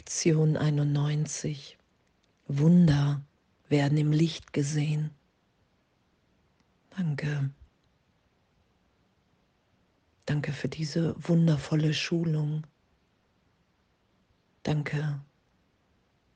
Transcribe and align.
Lektion 0.00 0.56
91. 0.56 1.76
Wunder 2.48 3.22
werden 3.68 3.98
im 3.98 4.12
Licht 4.12 4.54
gesehen. 4.54 5.10
Danke. 6.88 7.50
Danke 10.24 10.54
für 10.54 10.68
diese 10.68 11.14
wundervolle 11.28 11.92
Schulung. 11.92 12.66
Danke, 14.62 15.20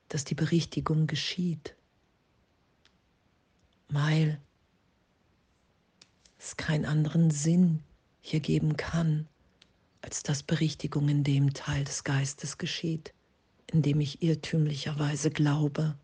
dass 0.09 0.25
die 0.25 0.35
Berichtigung 0.35 1.07
geschieht, 1.07 1.75
weil 3.89 4.39
es 6.37 6.55
keinen 6.55 6.85
anderen 6.85 7.31
Sinn 7.31 7.81
hier 8.21 8.41
geben 8.41 8.77
kann, 8.77 9.27
als 10.01 10.21
dass 10.21 10.43
Berichtigung 10.43 11.09
in 11.09 11.23
dem 11.23 11.55
Teil 11.55 11.83
des 11.83 12.03
Geistes 12.03 12.59
geschieht, 12.59 13.15
in 13.71 13.81
dem 13.81 13.99
ich 13.99 14.21
irrtümlicherweise 14.21 15.31
glaube, 15.31 15.97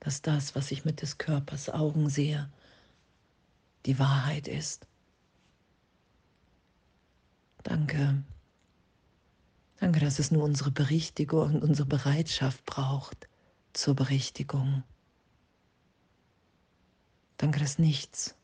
dass 0.00 0.22
das, 0.22 0.54
was 0.54 0.70
ich 0.70 0.84
mit 0.84 1.02
des 1.02 1.18
Körpers 1.18 1.68
Augen 1.68 2.08
sehe, 2.08 2.50
die 3.86 3.98
Wahrheit 3.98 4.48
ist. 4.48 4.86
Danke. 7.62 8.24
Danke, 9.78 10.00
dass 10.00 10.18
es 10.18 10.30
nur 10.30 10.44
unsere 10.44 10.70
Berichtigung 10.70 11.54
und 11.54 11.62
unsere 11.62 11.86
Bereitschaft 11.86 12.64
braucht 12.66 13.28
zur 13.72 13.94
Berichtigung. 13.94 14.82
Danke, 17.36 17.58
dass 17.58 17.78
nichts, 17.78 18.36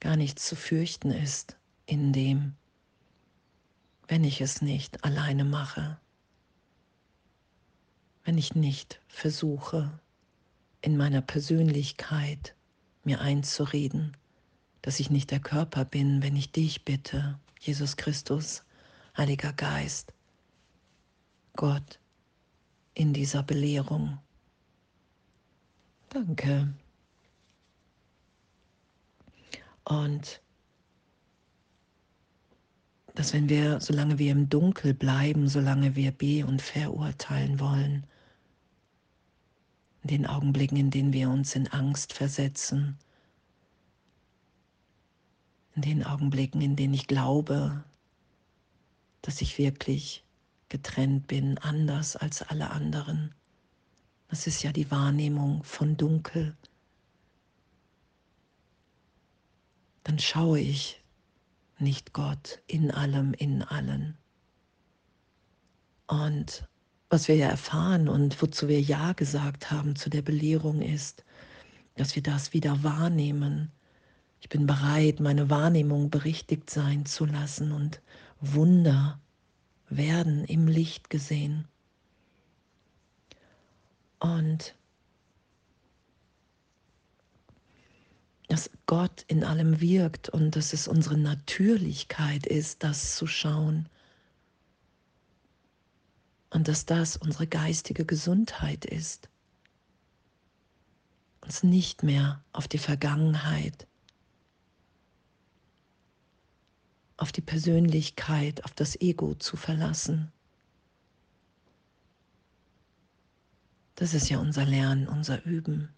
gar 0.00 0.16
nichts 0.16 0.46
zu 0.46 0.54
fürchten 0.54 1.10
ist 1.10 1.56
in 1.86 2.12
dem, 2.12 2.54
wenn 4.06 4.24
ich 4.24 4.40
es 4.40 4.62
nicht 4.62 5.04
alleine 5.04 5.44
mache, 5.44 5.98
wenn 8.28 8.36
ich 8.36 8.54
nicht 8.54 9.00
versuche, 9.08 9.98
in 10.82 10.98
meiner 10.98 11.22
Persönlichkeit 11.22 12.54
mir 13.02 13.22
einzureden, 13.22 14.18
dass 14.82 15.00
ich 15.00 15.08
nicht 15.08 15.30
der 15.30 15.40
Körper 15.40 15.86
bin, 15.86 16.22
wenn 16.22 16.36
ich 16.36 16.52
dich 16.52 16.84
bitte, 16.84 17.38
Jesus 17.58 17.96
Christus, 17.96 18.64
Heiliger 19.16 19.54
Geist, 19.54 20.12
Gott, 21.56 22.00
in 22.92 23.14
dieser 23.14 23.42
Belehrung. 23.42 24.18
Danke. 26.10 26.74
Und 29.84 30.42
dass 33.14 33.32
wenn 33.32 33.48
wir, 33.48 33.80
solange 33.80 34.18
wir 34.18 34.32
im 34.32 34.50
Dunkel 34.50 34.92
bleiben, 34.92 35.48
solange 35.48 35.96
wir 35.96 36.12
be- 36.12 36.44
und 36.44 36.60
verurteilen 36.60 37.58
wollen, 37.58 38.06
in 40.08 40.22
den 40.22 40.26
Augenblicken, 40.26 40.78
in 40.78 40.90
denen 40.90 41.12
wir 41.12 41.28
uns 41.28 41.54
in 41.54 41.68
Angst 41.68 42.14
versetzen, 42.14 42.96
in 45.74 45.82
den 45.82 46.02
Augenblicken, 46.02 46.62
in 46.62 46.76
denen 46.76 46.94
ich 46.94 47.06
glaube, 47.06 47.84
dass 49.20 49.42
ich 49.42 49.58
wirklich 49.58 50.24
getrennt 50.70 51.26
bin, 51.26 51.58
anders 51.58 52.16
als 52.16 52.40
alle 52.40 52.70
anderen. 52.70 53.34
Das 54.28 54.46
ist 54.46 54.62
ja 54.62 54.72
die 54.72 54.90
Wahrnehmung 54.90 55.62
von 55.62 55.98
Dunkel. 55.98 56.56
Dann 60.04 60.18
schaue 60.18 60.60
ich 60.60 61.02
nicht 61.78 62.14
Gott 62.14 62.62
in 62.66 62.90
allem, 62.90 63.34
in 63.34 63.62
allen. 63.62 64.16
Und 66.06 66.66
was 67.10 67.28
wir 67.28 67.36
ja 67.36 67.48
erfahren 67.48 68.08
und 68.08 68.40
wozu 68.42 68.68
wir 68.68 68.80
Ja 68.80 69.12
gesagt 69.12 69.70
haben 69.70 69.96
zu 69.96 70.10
der 70.10 70.22
Belehrung 70.22 70.82
ist, 70.82 71.24
dass 71.96 72.14
wir 72.14 72.22
das 72.22 72.52
wieder 72.52 72.82
wahrnehmen. 72.82 73.72
Ich 74.40 74.48
bin 74.48 74.66
bereit, 74.66 75.20
meine 75.20 75.50
Wahrnehmung 75.50 76.10
berichtigt 76.10 76.70
sein 76.70 77.06
zu 77.06 77.24
lassen 77.24 77.72
und 77.72 78.00
Wunder 78.40 79.20
werden 79.88 80.44
im 80.44 80.68
Licht 80.68 81.10
gesehen. 81.10 81.66
Und 84.20 84.74
dass 88.48 88.70
Gott 88.86 89.24
in 89.28 89.44
allem 89.44 89.80
wirkt 89.80 90.28
und 90.28 90.56
dass 90.56 90.72
es 90.72 90.88
unsere 90.88 91.18
Natürlichkeit 91.18 92.46
ist, 92.46 92.82
das 92.82 93.16
zu 93.16 93.26
schauen. 93.26 93.88
Und 96.50 96.68
dass 96.68 96.86
das 96.86 97.16
unsere 97.16 97.46
geistige 97.46 98.04
Gesundheit 98.04 98.84
ist. 98.84 99.28
Uns 101.42 101.62
nicht 101.62 102.02
mehr 102.02 102.42
auf 102.52 102.68
die 102.68 102.78
Vergangenheit, 102.78 103.86
auf 107.16 107.32
die 107.32 107.40
Persönlichkeit, 107.42 108.64
auf 108.64 108.72
das 108.72 109.00
Ego 109.00 109.34
zu 109.34 109.56
verlassen. 109.56 110.32
Das 113.96 114.14
ist 114.14 114.28
ja 114.28 114.38
unser 114.38 114.64
Lernen, 114.64 115.08
unser 115.08 115.44
Üben. 115.44 115.88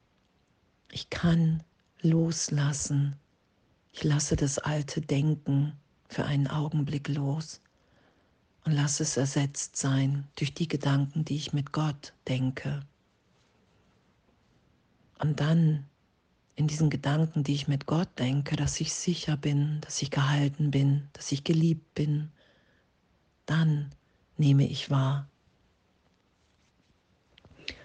Ich 0.90 1.10
kann 1.10 1.62
loslassen. 2.00 3.16
Ich 3.92 4.04
lasse 4.04 4.36
das 4.36 4.58
alte 4.58 5.00
Denken 5.00 5.74
für 6.08 6.24
einen 6.24 6.48
Augenblick 6.48 7.08
los 7.08 7.60
und 8.65 8.72
lasse 8.72 9.03
es 9.03 9.16
ersetzt 9.16 9.76
sein 9.76 10.28
durch 10.37 10.54
die 10.54 10.69
Gedanken, 10.69 11.25
die 11.25 11.37
ich 11.37 11.53
mit 11.53 11.72
Gott 11.72 12.12
denke. 12.28 12.81
Und 15.19 15.41
dann 15.41 15.87
in 16.56 16.66
diesen 16.66 16.91
Gedanken, 16.91 17.43
die 17.43 17.54
ich 17.54 17.69
mit 17.69 17.87
Gott 17.87 18.09
denke, 18.19 18.56
dass 18.56 18.81
ich 18.81 18.93
sicher 18.93 19.37
bin, 19.37 19.81
dass 19.81 20.03
ich 20.03 20.10
gehalten 20.10 20.71
bin, 20.71 21.09
dass 21.15 21.32
ich 21.32 21.44
geliebt 21.44 21.94
bin, 21.94 22.31
dann 23.47 23.94
nehme 24.37 24.66
ich 24.66 24.91
wahr, 24.91 25.28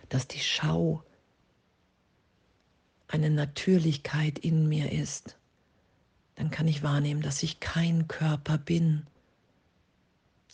dass 0.10 0.28
die 0.28 0.40
Schau 0.40 1.04
eine 3.08 3.30
Natürlichkeit 3.30 4.40
in 4.40 4.68
mir 4.68 4.92
ist, 4.92 5.38
dann 6.36 6.52
kann 6.52 6.68
ich 6.68 6.84
wahrnehmen, 6.84 7.22
dass 7.22 7.44
ich 7.44 7.60
kein 7.60 8.08
Körper 8.08 8.58
bin, 8.58 9.08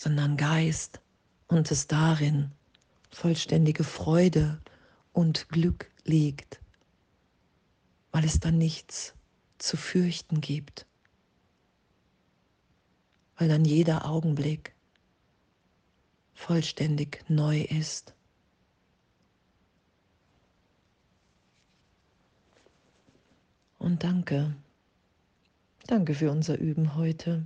sondern 0.02 0.36
Geist 0.36 1.00
und 1.48 1.70
es 1.70 1.86
darin 1.86 2.50
vollständige 3.12 3.84
Freude 3.84 4.60
und 5.14 5.48
Glück 5.50 5.92
liegt, 6.06 6.60
weil 8.12 8.26
es 8.26 8.40
dann 8.40 8.58
nichts 8.58 9.14
zu 9.60 9.78
fürchten 9.78 10.42
gibt, 10.42 10.88
weil 13.38 13.48
dann 13.48 13.64
jeder 13.64 14.08
Augenblick 14.08 14.74
vollständig 16.34 17.24
neu 17.28 17.62
ist. 17.62 18.16
Und 23.78 24.04
danke. 24.04 24.56
Danke 25.86 26.16
für 26.16 26.32
unser 26.32 26.58
Üben 26.58 26.96
heute. 26.96 27.46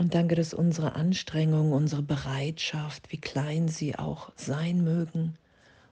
Und 0.00 0.14
danke, 0.14 0.34
dass 0.34 0.54
unsere 0.54 0.94
Anstrengung, 0.94 1.72
unsere 1.72 2.00
Bereitschaft, 2.00 3.12
wie 3.12 3.20
klein 3.20 3.68
sie 3.68 3.98
auch 3.98 4.32
sein 4.34 4.82
mögen, 4.82 5.36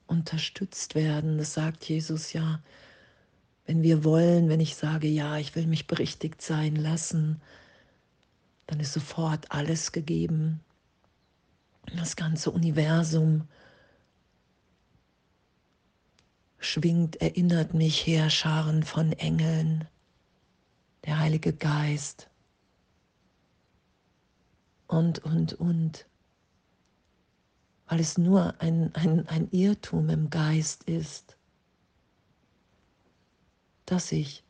unterstützt 0.06 0.94
werden. 0.94 1.36
Das 1.36 1.52
sagt 1.52 1.86
Jesus 1.86 2.32
ja. 2.32 2.62
Wenn 3.66 3.82
wir 3.82 4.04
wollen, 4.04 4.48
wenn 4.48 4.60
ich 4.60 4.76
sage, 4.76 5.08
ja, 5.08 5.36
ich 5.36 5.54
will 5.54 5.66
mich 5.66 5.86
berichtigt 5.86 6.40
sein 6.40 6.74
lassen, 6.74 7.42
dann 8.66 8.80
ist 8.80 8.94
sofort 8.94 9.52
alles 9.52 9.92
gegeben. 9.92 10.60
Das 11.94 12.16
ganze 12.16 12.50
Universum 12.50 13.46
schwingt, 16.58 17.16
erinnert 17.16 17.74
mich 17.74 18.06
Heerscharen 18.06 18.84
von 18.84 19.12
Engeln, 19.12 19.86
der 21.04 21.18
Heilige 21.18 21.52
Geist 21.52 22.30
und, 24.88 25.20
und, 25.20 25.54
und. 25.54 26.06
Weil 27.86 28.00
es 28.00 28.18
nur 28.18 28.60
ein, 28.60 28.94
ein, 28.94 29.26
ein 29.28 29.48
Irrtum 29.50 30.10
im 30.10 30.28
Geist 30.28 30.84
ist, 30.84 31.36
dass 33.86 34.12
ich 34.12 34.44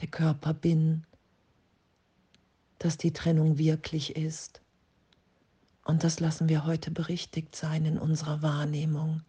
der 0.00 0.08
Körper 0.08 0.54
bin, 0.54 1.04
dass 2.78 2.98
die 2.98 3.12
Trennung 3.12 3.58
wirklich 3.58 4.14
ist. 4.14 4.60
Und 5.84 6.04
das 6.04 6.20
lassen 6.20 6.48
wir 6.48 6.66
heute 6.66 6.90
berichtigt 6.90 7.56
sein 7.56 7.84
in 7.84 7.98
unserer 7.98 8.42
Wahrnehmung. 8.42 9.22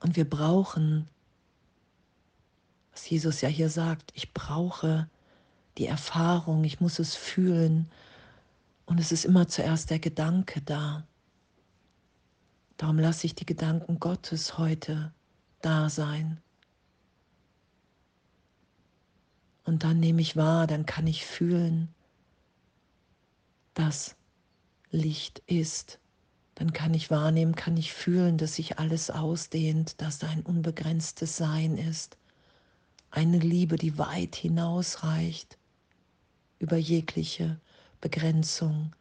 Und 0.00 0.16
wir 0.16 0.28
brauchen, 0.28 1.08
was 2.92 3.08
Jesus 3.08 3.40
ja 3.40 3.48
hier 3.48 3.70
sagt, 3.70 4.12
ich 4.14 4.32
brauche 4.32 5.08
die 5.76 5.86
Erfahrung, 5.86 6.64
ich 6.64 6.80
muss 6.80 6.98
es 6.98 7.14
fühlen. 7.14 7.90
Und 8.88 8.98
es 8.98 9.12
ist 9.12 9.26
immer 9.26 9.46
zuerst 9.48 9.90
der 9.90 9.98
Gedanke 9.98 10.62
da. 10.62 11.06
Darum 12.78 12.98
lasse 12.98 13.26
ich 13.26 13.34
die 13.34 13.44
Gedanken 13.44 14.00
Gottes 14.00 14.56
heute 14.56 15.12
da 15.60 15.90
sein. 15.90 16.40
Und 19.64 19.84
dann 19.84 20.00
nehme 20.00 20.22
ich 20.22 20.36
wahr, 20.36 20.66
dann 20.66 20.86
kann 20.86 21.06
ich 21.06 21.26
fühlen, 21.26 21.94
dass 23.74 24.16
Licht 24.90 25.40
ist. 25.40 26.00
Dann 26.54 26.72
kann 26.72 26.94
ich 26.94 27.10
wahrnehmen, 27.10 27.54
kann 27.54 27.76
ich 27.76 27.92
fühlen, 27.92 28.38
dass 28.38 28.54
sich 28.54 28.78
alles 28.78 29.10
ausdehnt, 29.10 30.00
dass 30.00 30.18
da 30.18 30.28
ein 30.28 30.40
unbegrenztes 30.40 31.36
Sein 31.36 31.76
ist. 31.76 32.16
Eine 33.10 33.38
Liebe, 33.38 33.76
die 33.76 33.98
weit 33.98 34.34
hinausreicht 34.34 35.58
über 36.58 36.78
jegliche 36.78 37.60
Begrenzung. 38.00 38.94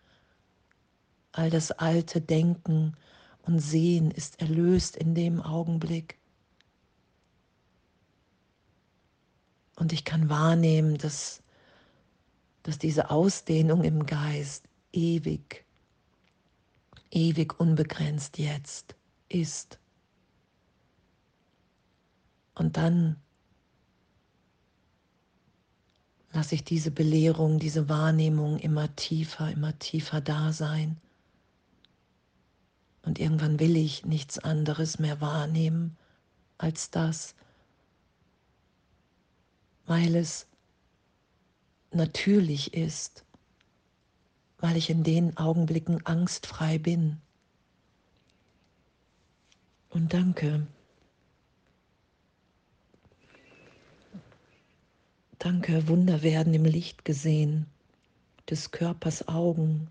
All 1.32 1.50
das 1.50 1.72
alte 1.72 2.22
Denken 2.22 2.96
und 3.44 3.60
Sehen 3.60 4.12
ist 4.12 4.42
erlöst 4.42 4.96
in 4.98 5.16
dem 5.16 5.42
Augenblick. 5.42 6.18
Und 9.76 9.94
ich 9.94 10.04
kann 10.04 10.30
wahrnehmen, 10.30 10.98
dass, 10.98 11.44
dass 12.64 12.80
diese 12.80 13.12
Ausdehnung 13.12 13.84
im 13.84 14.06
Geist 14.06 14.68
ewig, 14.92 15.66
ewig 17.12 17.60
unbegrenzt 17.60 18.40
jetzt 18.40 18.96
ist. 19.30 19.80
Und 22.56 22.76
dann 22.76 23.22
lasse 26.38 26.54
ich 26.54 26.64
diese 26.64 26.92
Belehrung, 26.92 27.58
diese 27.58 27.90
Wahrnehmung 27.90 28.60
immer 28.60 28.96
tiefer, 28.96 29.50
immer 29.50 29.78
tiefer 29.80 30.22
da 30.22 30.54
sein. 30.54 30.98
Und 33.02 33.18
irgendwann 33.18 33.60
will 33.60 33.76
ich 33.76 34.06
nichts 34.06 34.38
anderes 34.38 35.00
mehr 35.00 35.20
wahrnehmen 35.20 35.98
als 36.60 36.92
das, 36.92 37.34
weil 39.88 40.16
es 40.16 40.46
natürlich 41.90 42.76
ist, 42.76 43.26
weil 44.60 44.78
ich 44.78 44.92
in 44.92 45.04
den 45.04 45.38
Augenblicken 45.38 46.06
angstfrei 46.06 46.78
bin. 46.78 47.20
Und 49.90 50.14
danke. 50.14 50.68
Danke, 55.50 55.88
Wunder 55.88 56.24
werden 56.24 56.54
im 56.54 56.66
Licht 56.66 57.06
gesehen, 57.06 57.68
des 58.50 58.72
Körpers 58.72 59.30
Augen 59.30 59.90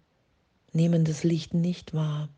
nehmen 0.75 1.06
das 1.06 1.25
Licht 1.25 1.55
nicht 1.55 1.94
wahr. 1.94 2.29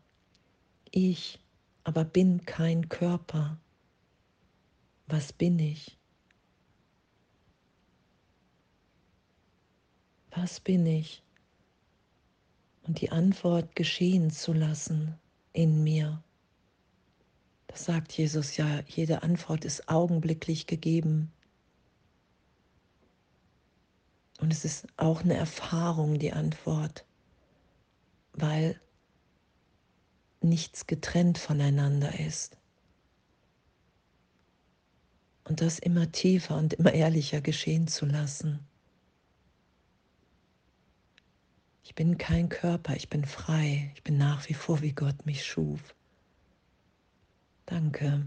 Ich 0.89 1.37
aber 1.83 2.05
bin 2.05 2.45
kein 2.45 2.87
Körper. 2.87 3.59
Was 5.07 5.33
bin 5.33 5.59
ich? 5.59 5.97
Was 10.31 10.61
bin 10.61 10.85
ich? 10.85 11.21
Und 12.83 13.01
die 13.01 13.11
Antwort 13.11 13.75
geschehen 13.75 14.31
zu 14.31 14.53
lassen 14.53 15.19
in 15.51 15.83
mir. 15.83 16.23
Das 17.67 17.83
sagt 17.83 18.13
Jesus 18.13 18.55
ja, 18.55 18.79
jede 18.87 19.23
Antwort 19.23 19.65
ist 19.65 19.89
augenblicklich 19.89 20.67
gegeben. 20.67 21.33
Und 24.39 24.53
es 24.53 24.63
ist 24.63 24.87
auch 24.97 25.21
eine 25.21 25.35
Erfahrung, 25.35 26.17
die 26.17 26.31
Antwort, 26.31 27.05
weil 28.33 28.79
nichts 30.41 30.87
getrennt 30.87 31.37
voneinander 31.37 32.19
ist. 32.19 32.57
Und 35.43 35.61
das 35.61 35.79
immer 35.79 36.11
tiefer 36.11 36.57
und 36.57 36.73
immer 36.73 36.93
ehrlicher 36.93 37.41
geschehen 37.41 37.87
zu 37.87 38.05
lassen. 38.05 38.59
Ich 41.83 41.95
bin 41.95 42.17
kein 42.17 42.47
Körper, 42.49 42.95
ich 42.95 43.09
bin 43.09 43.25
frei, 43.25 43.91
ich 43.95 44.03
bin 44.03 44.17
nach 44.17 44.47
wie 44.47 44.53
vor, 44.53 44.81
wie 44.81 44.93
Gott 44.93 45.25
mich 45.25 45.43
schuf. 45.43 45.95
Danke. 47.65 48.25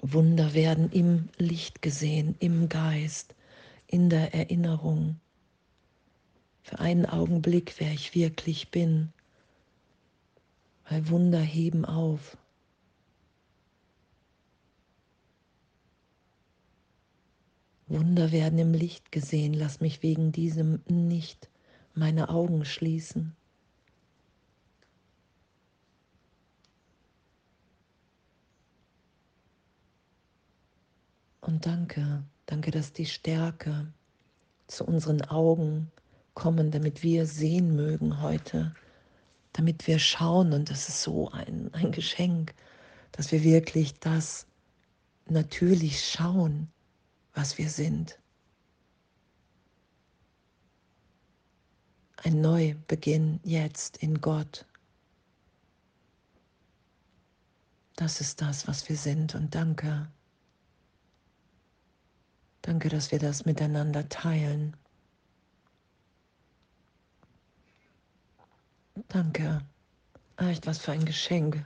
Wunder 0.00 0.54
werden 0.54 0.90
im 0.90 1.28
Licht 1.36 1.82
gesehen, 1.82 2.34
im 2.40 2.68
Geist, 2.68 3.34
in 3.88 4.10
der 4.10 4.34
Erinnerung. 4.34 5.18
Für 6.62 6.78
einen 6.78 7.06
Augenblick, 7.06 7.74
wer 7.78 7.90
ich 7.92 8.14
wirklich 8.14 8.70
bin, 8.70 9.12
weil 10.88 11.08
Wunder 11.08 11.40
heben 11.40 11.84
auf. 11.84 12.36
Wunder 17.86 18.32
werden 18.32 18.58
im 18.58 18.74
Licht 18.74 19.10
gesehen, 19.10 19.54
lass 19.54 19.80
mich 19.80 20.02
wegen 20.02 20.30
diesem 20.30 20.82
nicht 20.86 21.48
meine 21.94 22.28
Augen 22.28 22.66
schließen. 22.66 23.34
Und 31.40 31.64
danke, 31.64 32.24
danke, 32.48 32.70
dass 32.70 32.92
die 32.92 33.06
Stärke 33.06 33.92
zu 34.66 34.84
unseren 34.84 35.22
Augen 35.22 35.90
kommen, 36.34 36.70
damit 36.70 37.02
wir 37.02 37.26
sehen 37.26 37.74
mögen 37.74 38.20
heute, 38.20 38.74
damit 39.52 39.86
wir 39.86 39.98
schauen. 39.98 40.52
Und 40.52 40.70
das 40.70 40.88
ist 40.88 41.02
so 41.02 41.30
ein, 41.30 41.72
ein 41.72 41.92
Geschenk, 41.92 42.54
dass 43.12 43.32
wir 43.32 43.42
wirklich 43.42 43.98
das 44.00 44.46
natürlich 45.28 46.04
schauen, 46.04 46.68
was 47.34 47.58
wir 47.58 47.70
sind. 47.70 48.18
ein 52.24 52.40
Neubeginn 52.40 53.40
jetzt 53.44 53.98
in 53.98 54.20
Gott. 54.20 54.66
Das 57.96 58.20
ist 58.20 58.40
das, 58.40 58.68
was 58.68 58.88
wir 58.88 58.96
sind 58.96 59.34
und 59.34 59.54
danke. 59.54 60.08
Danke, 62.62 62.88
dass 62.88 63.12
wir 63.12 63.18
das 63.18 63.44
miteinander 63.44 64.08
teilen. 64.08 64.76
Danke. 69.08 69.62
Echt, 70.36 70.66
was 70.66 70.78
für 70.78 70.92
ein 70.92 71.04
Geschenk. 71.04 71.64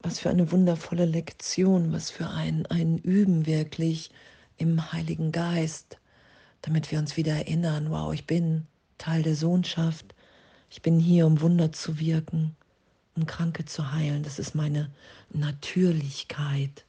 Was 0.00 0.18
für 0.18 0.30
eine 0.30 0.52
wundervolle 0.52 1.06
Lektion, 1.06 1.92
was 1.92 2.10
für 2.10 2.28
ein, 2.28 2.66
ein 2.66 2.98
Üben 2.98 3.46
wirklich 3.46 4.10
im 4.58 4.92
Heiligen 4.92 5.32
Geist, 5.32 5.98
damit 6.62 6.90
wir 6.90 6.98
uns 6.98 7.16
wieder 7.16 7.32
erinnern, 7.34 7.90
wow, 7.90 8.12
ich 8.12 8.26
bin 8.26 8.66
Teil 8.98 9.22
der 9.22 9.34
Sohnschaft. 9.34 10.14
Ich 10.70 10.82
bin 10.82 10.98
hier, 10.98 11.26
um 11.26 11.40
Wunder 11.40 11.72
zu 11.72 11.98
wirken, 11.98 12.56
um 13.16 13.26
Kranke 13.26 13.64
zu 13.64 13.92
heilen. 13.92 14.22
Das 14.22 14.38
ist 14.38 14.54
meine 14.54 14.90
Natürlichkeit, 15.30 16.84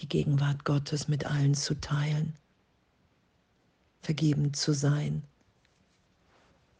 die 0.00 0.08
Gegenwart 0.08 0.64
Gottes 0.64 1.08
mit 1.08 1.26
allen 1.26 1.54
zu 1.54 1.74
teilen, 1.74 2.34
vergeben 4.02 4.54
zu 4.54 4.72
sein, 4.72 5.22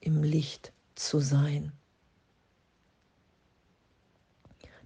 im 0.00 0.22
Licht 0.22 0.72
zu 0.94 1.20
sein. 1.20 1.72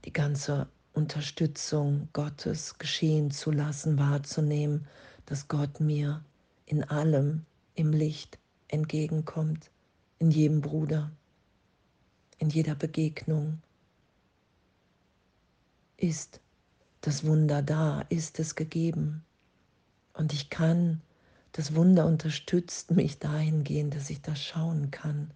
Die 0.05 0.13
ganze 0.13 0.69
Unterstützung 0.93 2.09
Gottes 2.13 2.79
geschehen 2.79 3.31
zu 3.31 3.51
lassen, 3.51 3.99
wahrzunehmen, 3.99 4.87
dass 5.27 5.49
Gott 5.49 5.81
mir 5.81 6.25
in 6.67 6.85
allem 6.85 7.47
im 7.75 7.93
Licht 7.93 8.39
entgegenkommt, 8.69 9.71
in 10.19 10.31
jedem 10.31 10.61
Bruder, 10.61 11.11
in 12.39 12.51
jeder 12.51 12.75
Begegnung. 12.75 13.61
Ist 15.97 16.41
das 17.07 17.25
Wunder 17.25 17.61
da, 17.61 18.01
ist 18.09 18.39
es 18.39 18.55
gegeben. 18.55 19.25
Und 20.15 20.33
ich 20.33 20.49
kann, 20.49 21.03
das 21.53 21.75
Wunder 21.75 22.07
unterstützt 22.07 22.93
mich 22.93 23.19
dahingehend, 23.19 23.95
dass 23.95 24.09
ich 24.09 24.23
das 24.23 24.43
schauen 24.43 24.91
kann. 24.91 25.31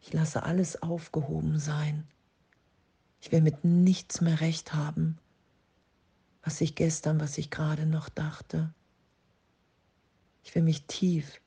Ich 0.00 0.12
lasse 0.12 0.44
alles 0.44 0.80
aufgehoben 0.82 1.58
sein. 1.58 2.06
Ich 3.20 3.32
will 3.32 3.40
mit 3.40 3.64
nichts 3.64 4.20
mehr 4.20 4.40
recht 4.40 4.72
haben, 4.72 5.18
was 6.42 6.60
ich 6.60 6.76
gestern, 6.76 7.18
was 7.18 7.36
ich 7.36 7.50
gerade 7.50 7.84
noch 7.84 8.08
dachte. 8.08 8.72
Ich 10.44 10.54
will 10.54 10.62
mich 10.62 10.86
tief 10.86 11.40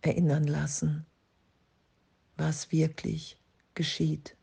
erinnern 0.00 0.44
lassen, 0.44 1.04
was 2.36 2.70
wirklich 2.70 3.36
geschieht. 3.74 4.36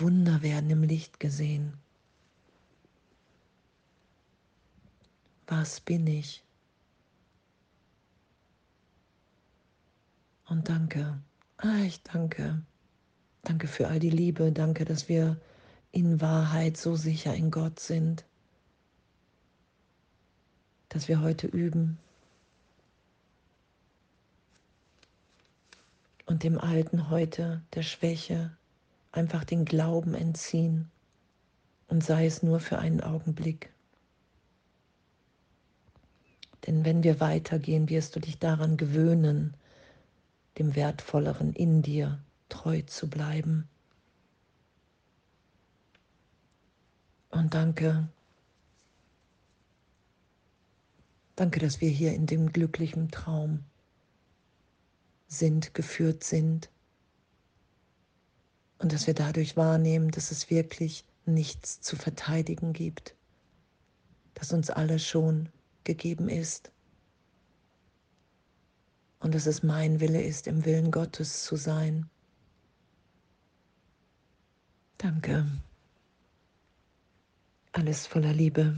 Wunder 0.00 0.42
werden 0.42 0.70
im 0.70 0.82
Licht 0.82 1.20
gesehen. 1.20 1.74
Was 5.46 5.80
bin 5.80 6.06
ich? 6.06 6.42
Und 10.46 10.68
danke, 10.68 11.20
Ah, 11.62 11.82
ich 11.84 12.02
danke. 12.02 12.62
Danke 13.42 13.66
für 13.68 13.88
all 13.88 13.98
die 13.98 14.08
Liebe. 14.08 14.50
Danke, 14.50 14.86
dass 14.86 15.10
wir 15.10 15.38
in 15.92 16.20
Wahrheit 16.22 16.78
so 16.78 16.96
sicher 16.96 17.34
in 17.34 17.50
Gott 17.50 17.78
sind, 17.80 18.24
dass 20.88 21.08
wir 21.08 21.20
heute 21.20 21.46
üben 21.48 21.98
und 26.24 26.44
dem 26.44 26.58
Alten 26.58 27.10
heute, 27.10 27.62
der 27.74 27.82
Schwäche, 27.82 28.56
einfach 29.12 29.44
den 29.44 29.64
Glauben 29.64 30.14
entziehen 30.14 30.90
und 31.88 32.04
sei 32.04 32.26
es 32.26 32.42
nur 32.42 32.60
für 32.60 32.78
einen 32.78 33.00
Augenblick. 33.00 33.72
Denn 36.66 36.84
wenn 36.84 37.02
wir 37.02 37.20
weitergehen, 37.20 37.88
wirst 37.88 38.14
du 38.14 38.20
dich 38.20 38.38
daran 38.38 38.76
gewöhnen, 38.76 39.56
dem 40.58 40.74
Wertvolleren 40.76 41.52
in 41.52 41.82
dir 41.82 42.22
treu 42.48 42.82
zu 42.82 43.08
bleiben. 43.08 43.68
Und 47.30 47.54
danke, 47.54 48.08
danke, 51.36 51.60
dass 51.60 51.80
wir 51.80 51.88
hier 51.88 52.12
in 52.12 52.26
dem 52.26 52.52
glücklichen 52.52 53.10
Traum 53.10 53.64
sind, 55.28 55.74
geführt 55.74 56.24
sind 56.24 56.68
und 58.80 58.92
dass 58.92 59.06
wir 59.06 59.14
dadurch 59.14 59.56
wahrnehmen, 59.56 60.10
dass 60.10 60.30
es 60.30 60.50
wirklich 60.50 61.04
nichts 61.26 61.80
zu 61.80 61.96
verteidigen 61.96 62.72
gibt, 62.72 63.14
dass 64.34 64.52
uns 64.52 64.70
alles 64.70 65.06
schon 65.06 65.50
gegeben 65.84 66.28
ist 66.28 66.72
und 69.20 69.34
dass 69.34 69.46
es 69.46 69.62
mein 69.62 70.00
Wille 70.00 70.22
ist, 70.22 70.46
im 70.46 70.64
Willen 70.64 70.90
Gottes 70.90 71.44
zu 71.44 71.56
sein. 71.56 72.08
Danke. 74.96 75.46
Alles 77.72 78.06
voller 78.06 78.32
Liebe. 78.32 78.76